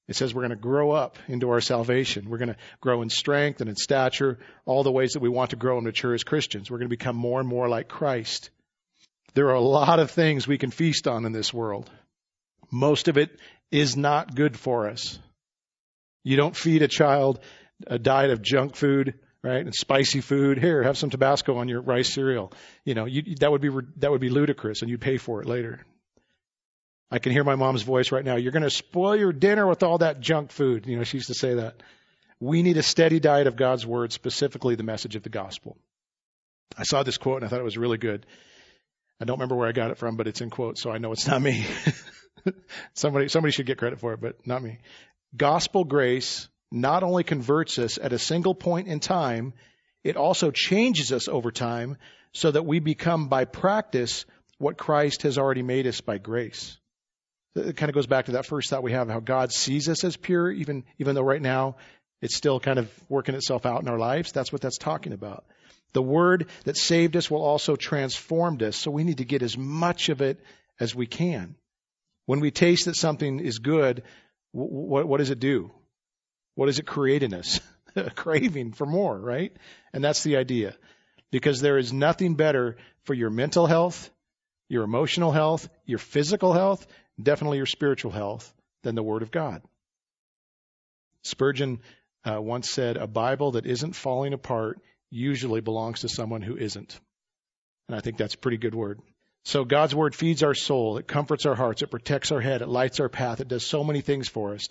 [0.08, 2.30] it says we're going to grow up into our salvation.
[2.30, 5.50] We're going to grow in strength and in stature, all the ways that we want
[5.50, 6.72] to grow and mature as Christians.
[6.72, 8.50] We're going to become more and more like Christ.
[9.34, 11.90] There are a lot of things we can feast on in this world.
[12.72, 13.38] Most of it
[13.72, 15.20] is not good for us.
[16.24, 17.40] You don't feed a child
[17.86, 20.58] a diet of junk food, right, and spicy food.
[20.58, 22.52] Here, have some Tabasco on your rice cereal.
[22.86, 25.48] You know, you, that would be that would be ludicrous, and you'd pay for it
[25.48, 25.86] later.
[27.10, 28.36] I can hear my mom's voice right now.
[28.36, 30.86] You're going to spoil your dinner with all that junk food.
[30.86, 31.82] You know, she used to say that.
[32.40, 35.78] We need a steady diet of God's word, specifically the message of the gospel.
[36.78, 38.26] I saw this quote and I thought it was really good.
[39.20, 41.12] I don't remember where I got it from, but it's in quotes, so I know
[41.12, 41.66] it's not me.
[42.94, 44.78] somebody, somebody should get credit for it, but not me.
[45.36, 49.54] Gospel grace not only converts us at a single point in time,
[50.04, 51.98] it also changes us over time
[52.34, 54.26] so that we become by practice
[54.60, 56.78] what Christ has already made us by grace.
[57.58, 60.04] It kind of goes back to that first thought we have, how God sees us
[60.04, 61.76] as pure, even, even though right now
[62.22, 64.32] it's still kind of working itself out in our lives.
[64.32, 65.46] That's what that's talking about.
[65.94, 69.58] The word that saved us will also transformed us, so we need to get as
[69.58, 70.40] much of it
[70.80, 71.56] as we can.
[72.26, 74.04] When we taste that something is good,
[74.52, 75.72] what, what does it do?
[76.56, 77.60] What does it create in us?
[77.96, 79.56] a craving for more, right?
[79.94, 80.76] And that's the idea.
[81.32, 84.10] Because there is nothing better for your mental health,
[84.70, 86.86] your emotional health, your physical health,
[87.22, 88.54] definitely your spiritual health
[88.84, 89.62] than the Word of God.
[91.24, 91.80] Spurgeon
[92.24, 97.00] uh, once said, A Bible that isn't falling apart usually belongs to someone who isn't.
[97.88, 99.00] And I think that's a pretty good word.
[99.46, 100.98] So God's word feeds our soul.
[100.98, 101.82] It comforts our hearts.
[101.82, 102.62] It protects our head.
[102.62, 103.40] It lights our path.
[103.40, 104.68] It does so many things for us.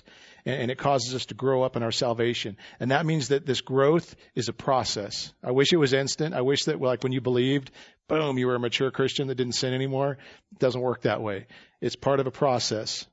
[0.46, 2.56] And, it causes us to grow up in our salvation.
[2.78, 5.32] And that means that this growth is a process.
[5.42, 6.34] I wish it was instant.
[6.34, 7.72] I wish that like when you believed,
[8.06, 10.18] boom, you were a mature Christian that didn't sin anymore.
[10.52, 11.46] It doesn't work that way.
[11.80, 13.06] It's part of a process.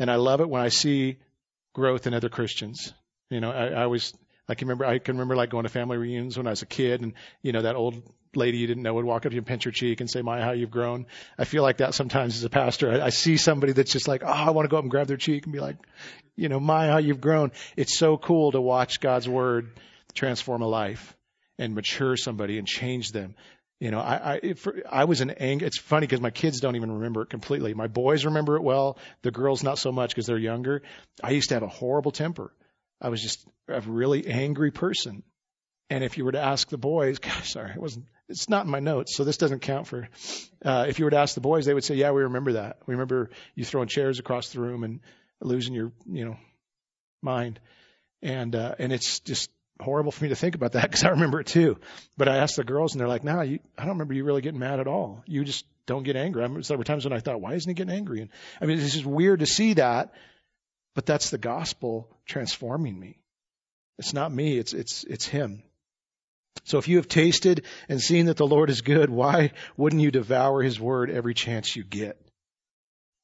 [0.00, 1.18] And I love it when I see
[1.72, 2.92] growth in other Christians.
[3.30, 4.12] You know, I, I always
[4.50, 6.66] I can remember I can remember like going to family reunions when I was a
[6.66, 8.02] kid, and you know that old
[8.34, 10.22] lady you didn't know would walk up to you and pinch your cheek and say,
[10.22, 11.06] "My, how you've grown."
[11.38, 12.90] I feel like that sometimes as a pastor.
[12.90, 15.06] I, I see somebody that's just like, "Oh, I want to go up and grab
[15.06, 15.76] their cheek and be like,
[16.36, 19.70] you know, my, how you've grown." It's so cool to watch God's word
[20.14, 21.16] transform a life
[21.58, 23.36] and mature somebody and change them.
[23.78, 25.64] You know, I I, for, I was an anger.
[25.64, 27.72] It's funny because my kids don't even remember it completely.
[27.74, 28.98] My boys remember it well.
[29.22, 30.82] The girls not so much because they're younger.
[31.22, 32.52] I used to have a horrible temper.
[33.00, 35.22] I was just a really angry person.
[35.88, 38.70] And if you were to ask the boys, gosh, sorry, it wasn't, it's not in
[38.70, 40.08] my notes, so this doesn't count for,
[40.64, 42.78] uh, if you were to ask the boys, they would say, yeah, we remember that.
[42.86, 45.00] We remember you throwing chairs across the room and
[45.40, 46.36] losing your, you know,
[47.22, 47.58] mind.
[48.22, 51.40] And, uh, and it's just horrible for me to think about that because I remember
[51.40, 51.78] it too.
[52.16, 54.24] But I asked the girls and they're like, no, nah, you, I don't remember you
[54.24, 55.24] really getting mad at all.
[55.26, 56.42] You just don't get angry.
[56.42, 58.20] I remember there were times when I thought, why isn't he getting angry?
[58.20, 60.12] And I mean, it's just weird to see that
[60.94, 63.18] but that's the gospel transforming me.
[63.98, 65.62] It's not me, it's, it's, it's Him.
[66.64, 70.10] So if you have tasted and seen that the Lord is good, why wouldn't you
[70.10, 72.20] devour His word every chance you get?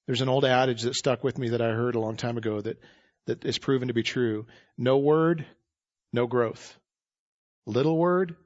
[0.07, 2.61] There's an old adage that stuck with me that I heard a long time ago
[2.61, 2.81] that,
[3.27, 4.47] that is proven to be true.
[4.79, 5.45] No word,
[6.13, 6.77] no growth.
[7.67, 8.37] Little word,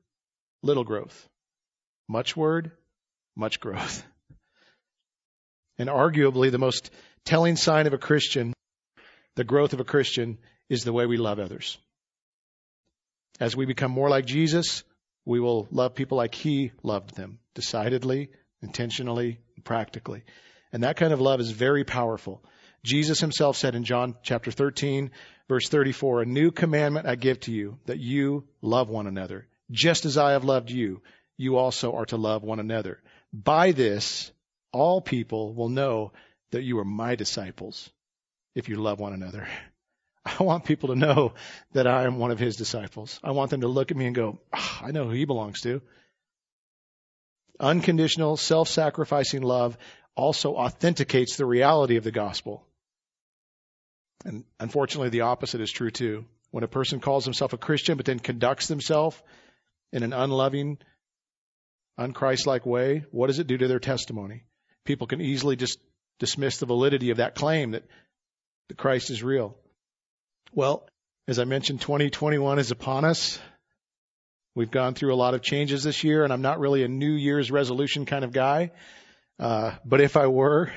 [0.63, 1.29] little growth.
[2.09, 2.73] Much word,
[3.37, 4.05] much growth.
[5.79, 6.91] And arguably the most
[7.25, 8.53] telling sign of a Christian
[9.41, 10.37] the growth of a Christian
[10.69, 11.79] is the way we love others.
[13.41, 14.85] As we become more like Jesus,
[15.25, 18.29] we will love people like He loved them, decidedly,
[18.61, 20.25] intentionally, practically.
[20.75, 22.45] And that kind of love is very powerful.
[22.85, 25.11] Jesus himself said in John chapter 13,
[25.49, 29.47] verse 34, A new commandment I give to you, that you love one another.
[29.71, 31.01] Just as I have loved you,
[31.39, 33.01] you also are to love one another.
[33.33, 34.33] By this,
[34.71, 36.13] all people will know
[36.51, 37.89] that you are my disciples
[38.55, 39.47] if you love one another.
[40.25, 41.33] I want people to know
[41.73, 43.19] that I am one of his disciples.
[43.23, 45.63] I want them to look at me and go, oh, I know who he belongs
[45.63, 45.81] to.
[47.59, 49.77] Unconditional, self sacrificing love
[50.17, 52.67] also authenticates the reality of the gospel.
[54.25, 56.27] And unfortunately, the opposite is true too.
[56.51, 59.23] When a person calls himself a Christian but then conducts himself
[59.93, 60.79] in an unloving,
[61.99, 64.45] unchristlike way, what does it do to their testimony?
[64.85, 65.79] People can easily just
[66.19, 67.85] dismiss the validity of that claim that
[68.71, 69.57] that Christ is real.
[70.55, 70.89] Well,
[71.27, 73.41] as I mentioned, 2021 is upon us.
[74.55, 77.11] We've gone through a lot of changes this year, and I'm not really a New
[77.11, 78.71] Year's resolution kind of guy.
[79.41, 80.73] Uh, but if I were,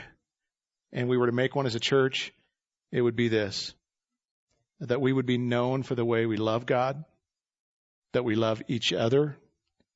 [0.91, 2.34] and we were to make one as a church,
[2.91, 3.76] it would be this
[4.80, 7.05] that we would be known for the way we love God,
[8.13, 9.38] that we love each other,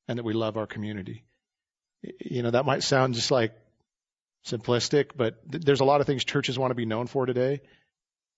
[0.08, 1.24] and that we love our community.
[2.22, 3.54] You know, that might sound just like
[4.46, 7.62] simplistic, but th- there's a lot of things churches want to be known for today.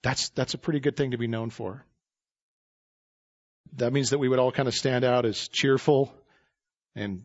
[0.03, 1.85] That's, that's a pretty good thing to be known for.
[3.77, 6.13] That means that we would all kind of stand out as cheerful
[6.95, 7.23] and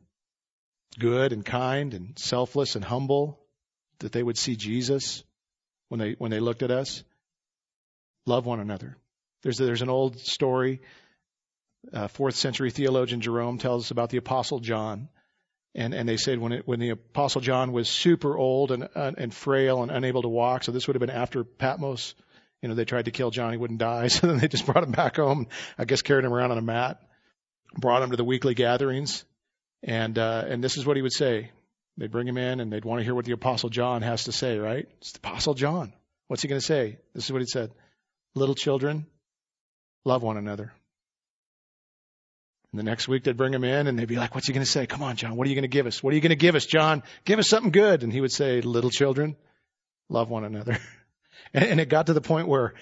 [0.98, 3.40] good and kind and selfless and humble,
[4.00, 5.24] that they would see Jesus
[5.88, 7.02] when they, when they looked at us.
[8.26, 8.96] Love one another.
[9.42, 10.80] There's, there's an old story.
[11.92, 15.08] Uh, fourth century theologian Jerome tells us about the apostle John.
[15.74, 19.12] And, and they said when it, when the apostle John was super old and, uh,
[19.18, 22.14] and frail and unable to walk, so this would have been after Patmos,
[22.64, 24.08] you know, they tried to kill John, he wouldn't die.
[24.08, 26.62] So then they just brought him back home, I guess carried him around on a
[26.62, 26.98] mat,
[27.76, 29.22] brought him to the weekly gatherings.
[29.82, 31.50] And, uh, and this is what he would say.
[31.98, 34.32] They'd bring him in and they'd want to hear what the apostle John has to
[34.32, 34.88] say, right?
[34.96, 35.92] It's the apostle John.
[36.28, 36.96] What's he going to say?
[37.14, 37.70] This is what he said.
[38.34, 39.04] Little children,
[40.06, 40.72] love one another.
[42.72, 44.64] And the next week they'd bring him in and they'd be like, what's he going
[44.64, 44.86] to say?
[44.86, 45.36] Come on, John.
[45.36, 46.02] What are you going to give us?
[46.02, 47.02] What are you going to give us, John?
[47.26, 48.04] Give us something good.
[48.04, 49.36] And he would say, little children,
[50.08, 50.78] love one another.
[51.54, 52.74] and, it got to the point where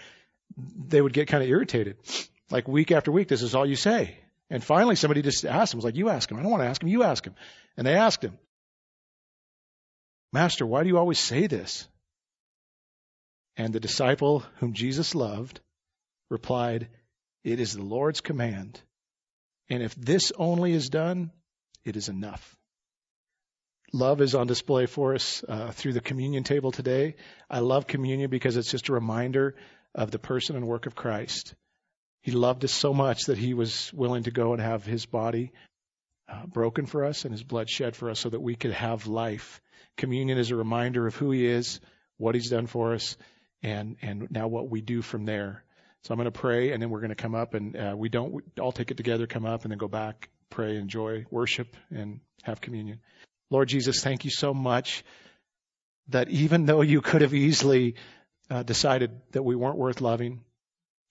[0.56, 1.96] they would get kind of irritated.
[2.50, 4.16] Like week after week, this is all you say.
[4.50, 6.38] And finally somebody just asked him, was like, you ask him.
[6.38, 6.88] I don't want to ask him.
[6.88, 7.34] You ask him.
[7.76, 8.38] And they asked him,
[10.32, 11.86] Master, why do you always say this?
[13.56, 15.60] And the disciple whom Jesus loved
[16.30, 16.88] replied,
[17.44, 18.80] It is the Lord's command
[19.72, 21.30] and if this only is done,
[21.82, 22.56] it is enough.
[23.94, 27.14] Love is on display for us uh, through the communion table today.
[27.50, 29.54] I love communion because it's just a reminder
[29.94, 31.54] of the person and work of Christ.
[32.22, 35.52] He loved us so much that he was willing to go and have his body
[36.26, 39.06] uh, broken for us and his blood shed for us so that we could have
[39.06, 39.60] life.
[39.98, 41.78] Communion is a reminder of who he is,
[42.16, 43.18] what he's done for us,
[43.62, 45.64] and, and now what we do from there.
[46.04, 48.08] So I'm going to pray, and then we're going to come up, and uh, we
[48.08, 52.20] don't all take it together, come up, and then go back, pray, enjoy, worship, and
[52.42, 53.00] have communion.
[53.52, 55.04] Lord Jesus, thank you so much
[56.08, 57.96] that even though you could have easily
[58.50, 60.40] uh, decided that we weren't worth loving,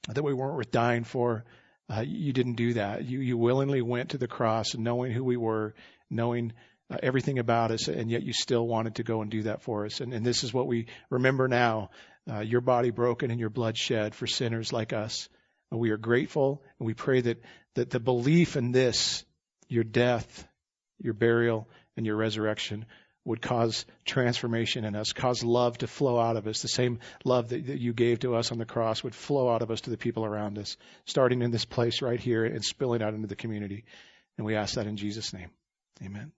[0.10, 1.46] that we weren't worth dying for,
[1.88, 3.06] uh, you didn't do that.
[3.06, 5.76] You you willingly went to the cross, knowing who we were,
[6.10, 6.54] knowing
[6.89, 9.86] uh, everything about us, and yet you still wanted to go and do that for
[9.86, 10.02] us.
[10.02, 11.92] And, and this is what we remember now
[12.28, 15.30] uh, your body broken and your blood shed for sinners like us.
[15.70, 17.38] And we are grateful and we pray that,
[17.76, 19.24] that the belief in this,
[19.70, 20.48] your death,
[21.00, 21.68] your burial,
[21.98, 22.86] and your resurrection
[23.24, 26.62] would cause transformation in us, cause love to flow out of us.
[26.62, 29.62] The same love that, that you gave to us on the cross would flow out
[29.62, 30.76] of us to the people around us,
[31.06, 33.84] starting in this place right here and spilling out into the community.
[34.38, 35.52] And we ask that in Jesus' name.
[36.04, 36.32] Amen.